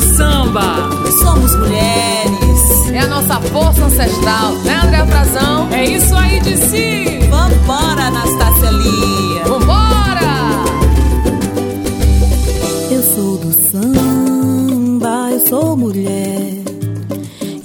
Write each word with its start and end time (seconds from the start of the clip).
do 0.00 0.16
samba. 0.16 0.90
Somos 1.22 1.54
mulheres. 1.56 2.90
É 2.92 3.00
a 3.00 3.06
nossa 3.06 3.40
força 3.40 3.84
ancestral, 3.84 4.52
né, 4.64 4.80
André 4.84 5.06
Frazão? 5.06 5.68
É 5.70 5.84
isso 5.84 6.14
aí 6.14 6.40
de 6.40 6.56
si. 6.56 7.18
Vambora, 7.28 8.06
Anastácia 8.06 8.70
Lia. 8.70 9.44
Vambora! 9.44 10.30
Eu 12.90 13.02
sou 13.02 13.36
do 13.38 13.52
samba, 13.70 15.30
eu 15.30 15.46
sou 15.46 15.76
mulher. 15.76 16.62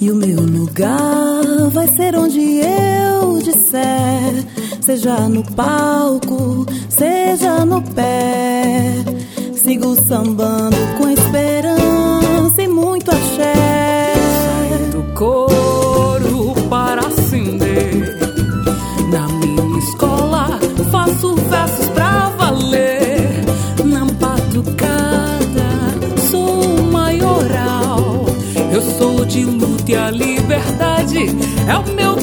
E 0.00 0.10
o 0.10 0.14
meu 0.14 0.42
lugar 0.42 1.70
vai 1.72 1.88
ser 1.88 2.14
onde 2.16 2.60
eu 2.60 3.38
disser. 3.42 4.44
Seja 4.80 5.28
no 5.28 5.42
palco, 5.52 6.66
seja 6.88 7.64
no 7.64 7.82
pé. 7.82 8.94
Sigo 9.54 9.96
sambando 10.06 10.76
com 10.96 11.08
esperança 11.08 11.45
Eu 28.76 28.82
sou 28.82 29.24
de 29.24 29.42
luta 29.42 29.90
e 29.90 29.96
a 29.96 30.10
liberdade 30.10 31.28
é 31.66 31.78
o 31.78 31.94
meu 31.94 32.15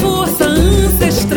força 0.00 0.44
ancestral. 0.44 1.35